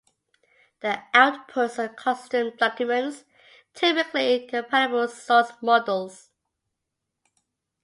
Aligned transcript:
The 0.79 0.99
outputs 1.13 1.77
are 1.77 1.87
custom 1.93 2.53
documents, 2.57 3.23
typically 3.75 4.47
compilable 4.51 5.07
source 5.07 5.51
modules. 5.61 6.29